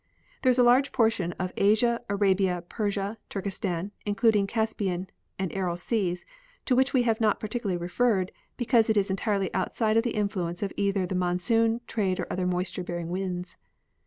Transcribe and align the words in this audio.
There 0.41 0.49
is 0.49 0.57
a 0.57 0.63
large 0.63 0.91
portion 0.91 1.33
of 1.33 1.53
Asia, 1.57 2.01
Arabia, 2.09 2.63
Persia, 2.67 3.19
Turkestan, 3.29 3.91
including 4.03 4.47
Caspian 4.47 5.11
and 5.37 5.51
7^ral 5.51 5.77
seas, 5.77 6.25
to 6.65 6.75
Avhich 6.75 6.91
we 6.91 7.03
have 7.03 7.21
not 7.21 7.39
par 7.39 7.47
ticularly 7.49 7.79
referred 7.79 8.31
because 8.57 8.89
it 8.89 8.97
is 8.97 9.11
entirely 9.11 9.53
outside 9.53 9.97
of 9.97 10.03
the 10.03 10.15
influence 10.15 10.63
of 10.63 10.73
either 10.75 11.05
the 11.05 11.13
monsoon, 11.13 11.81
trade, 11.85 12.19
or 12.19 12.25
other 12.31 12.47
moisture 12.47 12.83
bearing 12.83 13.09
winds. 13.09 13.57